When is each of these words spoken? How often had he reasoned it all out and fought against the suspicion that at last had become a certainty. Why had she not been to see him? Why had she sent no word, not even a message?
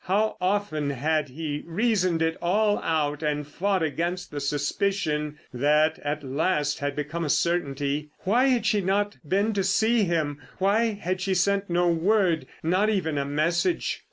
How 0.05 0.35
often 0.41 0.89
had 0.89 1.29
he 1.29 1.61
reasoned 1.63 2.23
it 2.23 2.35
all 2.41 2.79
out 2.79 3.21
and 3.21 3.45
fought 3.45 3.83
against 3.83 4.31
the 4.31 4.39
suspicion 4.39 5.37
that 5.53 5.99
at 5.99 6.23
last 6.23 6.79
had 6.79 6.95
become 6.95 7.23
a 7.23 7.29
certainty. 7.29 8.09
Why 8.21 8.45
had 8.45 8.65
she 8.65 8.81
not 8.81 9.17
been 9.29 9.53
to 9.53 9.63
see 9.63 10.05
him? 10.05 10.41
Why 10.57 10.93
had 10.99 11.21
she 11.21 11.35
sent 11.35 11.69
no 11.69 11.87
word, 11.87 12.47
not 12.63 12.89
even 12.89 13.19
a 13.19 13.25
message? 13.25 13.99